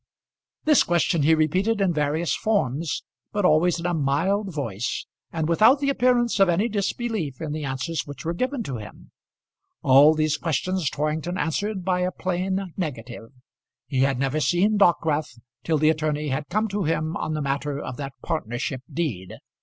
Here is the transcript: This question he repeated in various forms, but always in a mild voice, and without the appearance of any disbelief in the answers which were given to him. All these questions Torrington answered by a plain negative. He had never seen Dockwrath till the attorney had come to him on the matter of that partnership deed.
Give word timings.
This 0.63 0.81
question 0.81 1.21
he 1.21 1.35
repeated 1.35 1.79
in 1.79 1.93
various 1.93 2.33
forms, 2.35 3.03
but 3.31 3.45
always 3.45 3.79
in 3.79 3.85
a 3.85 3.93
mild 3.93 4.51
voice, 4.51 5.05
and 5.31 5.47
without 5.47 5.79
the 5.79 5.89
appearance 5.89 6.39
of 6.39 6.49
any 6.49 6.67
disbelief 6.67 7.39
in 7.39 7.51
the 7.51 7.63
answers 7.65 8.01
which 8.07 8.25
were 8.25 8.33
given 8.33 8.63
to 8.63 8.77
him. 8.77 9.11
All 9.83 10.15
these 10.15 10.37
questions 10.37 10.89
Torrington 10.89 11.37
answered 11.37 11.85
by 11.85 11.99
a 11.99 12.11
plain 12.11 12.73
negative. 12.75 13.29
He 13.85 13.99
had 13.99 14.17
never 14.17 14.39
seen 14.39 14.75
Dockwrath 14.79 15.37
till 15.63 15.77
the 15.77 15.91
attorney 15.91 16.29
had 16.29 16.49
come 16.49 16.67
to 16.69 16.83
him 16.85 17.15
on 17.15 17.35
the 17.35 17.41
matter 17.43 17.77
of 17.79 17.97
that 17.97 18.13
partnership 18.23 18.81
deed. 18.91 19.35